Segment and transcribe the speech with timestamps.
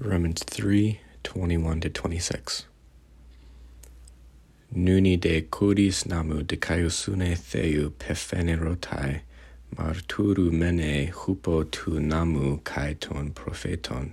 [0.00, 2.66] Romans 3 21 to 26.
[4.72, 9.22] Nuni de codis namu de caiusune theu pefenerotai,
[9.74, 14.12] marturu mene hupo tu namu kai ton profeton.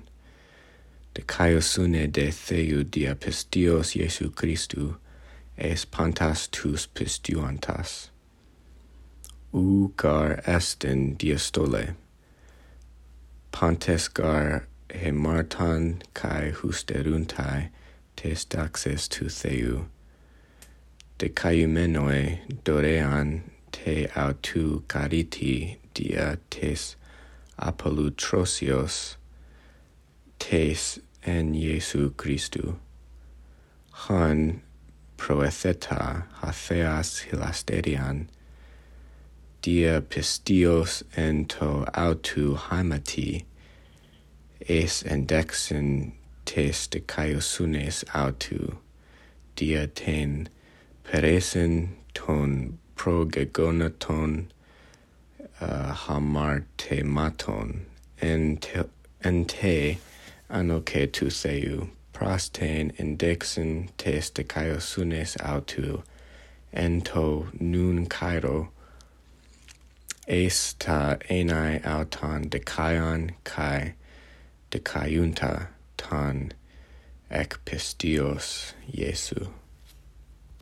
[1.13, 4.95] De theu dia pistios Iesu Christu,
[5.55, 8.09] es pantas tus pistuantas.
[9.53, 11.93] U gar esten diastole.
[13.51, 14.65] Pantes gar
[15.01, 17.69] hemartan kai husteruntai
[18.15, 19.85] tes daxes tu theu.
[21.17, 23.41] De caiumenoe dorean
[23.71, 26.95] te autu cariti dia tes
[27.59, 29.15] apolutrosios
[30.39, 32.75] tes en Iesu Christu.
[34.07, 34.61] Han
[35.17, 38.27] proetheta hatheas hilasterian
[39.61, 43.45] dia pistios en to autu haimati
[44.59, 46.13] es endexen
[46.45, 48.77] tes de caiosunes autu,
[49.55, 50.47] dia ten
[51.03, 54.47] peresen ton progegonaton
[55.61, 57.81] uh, hamartematon,
[58.21, 58.85] en te,
[59.23, 59.97] en te
[60.49, 66.01] anocetu seu, prasten indexen tes de caiosunes autu,
[66.73, 68.69] ento nun cairo,
[70.27, 73.93] est ta enae auton decaion cae
[74.75, 76.51] decaiunta tan
[77.29, 79.64] ec pistios Iesu.